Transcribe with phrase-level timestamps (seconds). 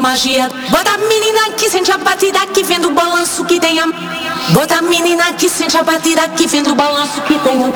[0.00, 0.48] magia.
[0.70, 3.86] Bota a menina que sente a batida que vem do balanço que tem a.
[4.50, 7.68] Bota a menina que sente a batida que vem do balanço que tem a.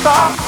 [0.00, 0.44] Stop!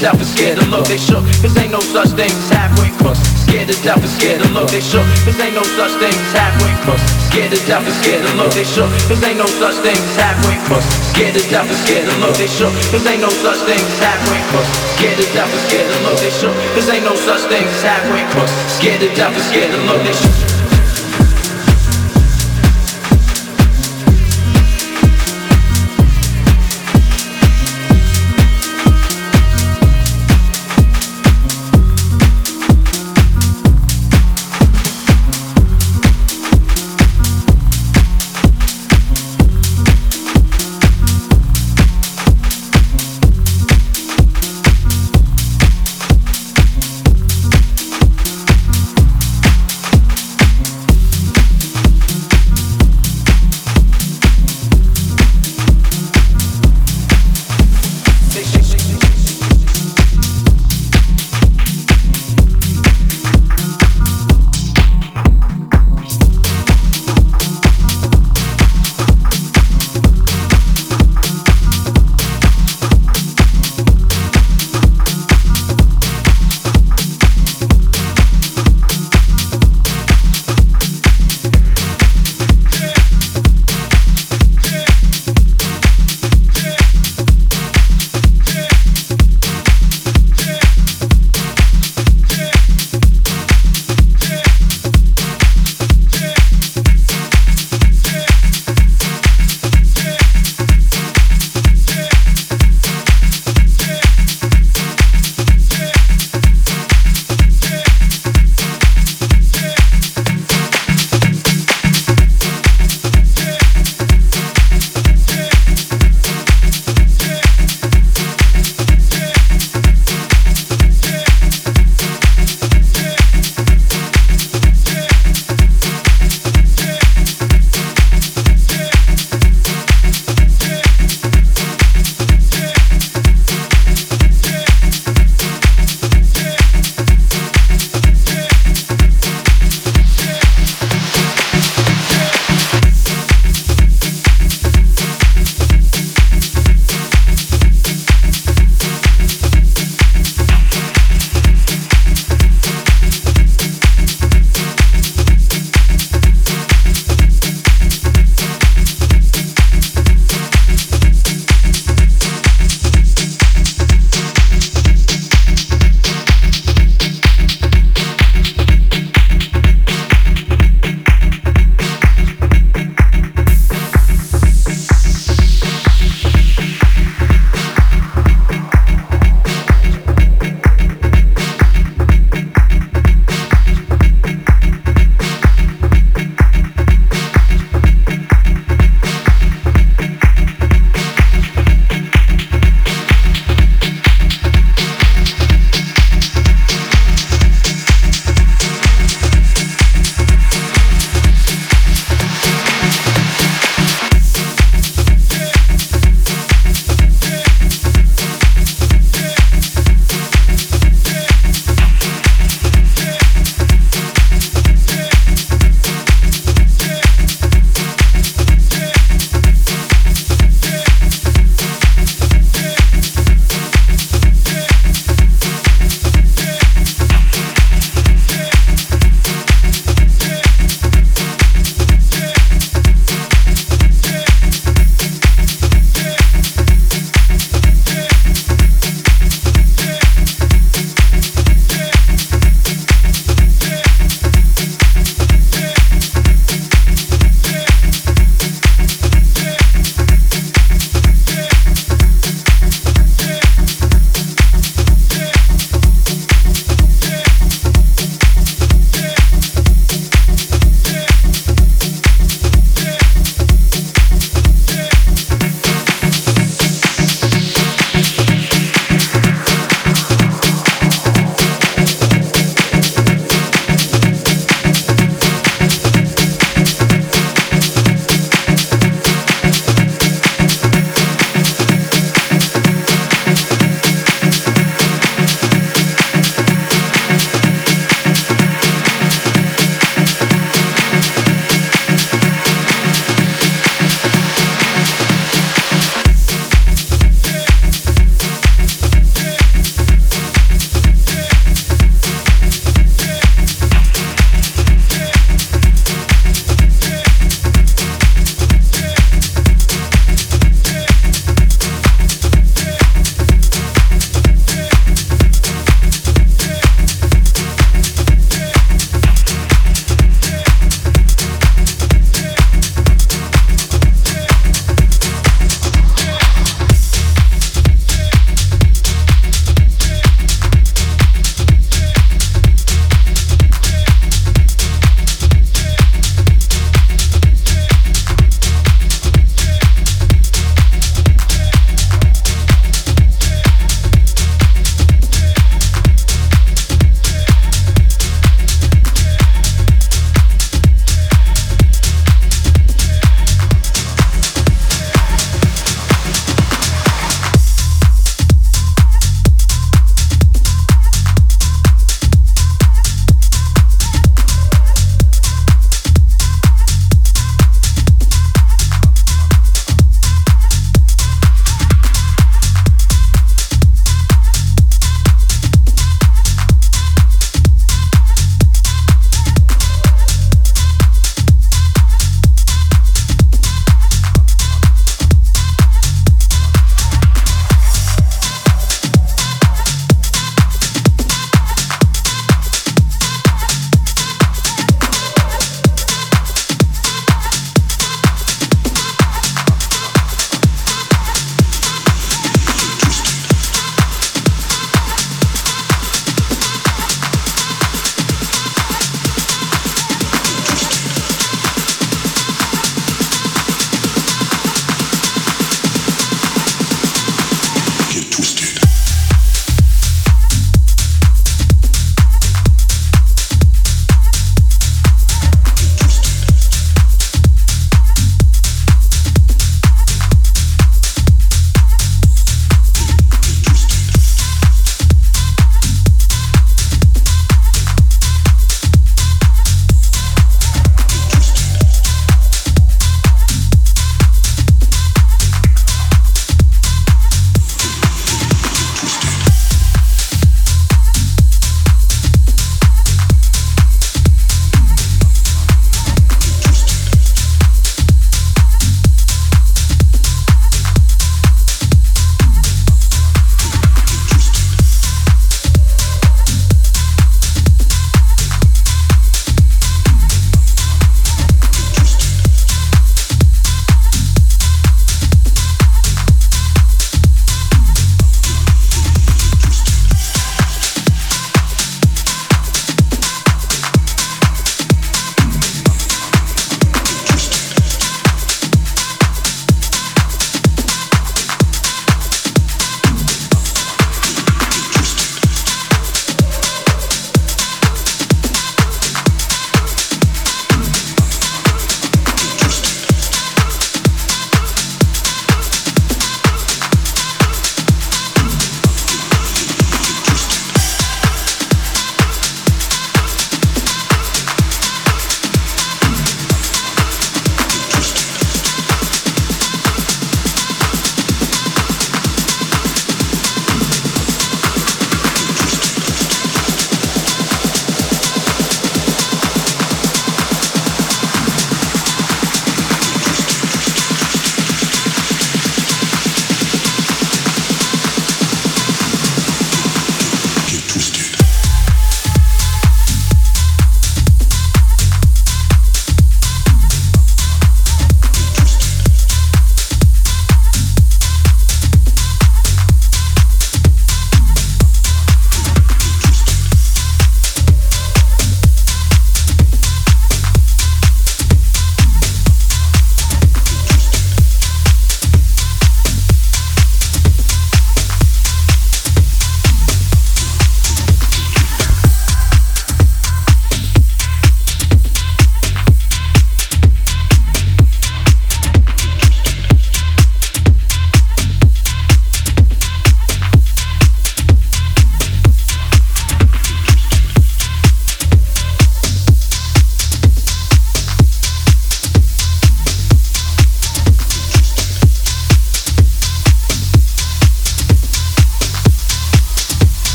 [0.00, 0.88] death and scared to look.
[0.88, 3.20] They shook, cause ain't no such thing as halfway crooks.
[3.44, 4.72] Scared to death and scared to look.
[4.72, 7.04] They shook, cause ain't no such thing as halfway crooks.
[7.28, 8.50] Scared to death and scared to look.
[8.56, 10.88] They shook, cause ain't no such thing as halfway crooks.
[11.12, 12.34] Scared to death and scared to look.
[12.40, 14.72] They shook, cause ain't no such thing as halfway crooks.
[14.96, 16.18] Scared to death and scared to look.
[16.18, 18.52] They shook, cause ain't no such thing as halfway crooks.
[18.80, 20.00] Scared to death and scared to look.
[20.00, 20.59] They shook.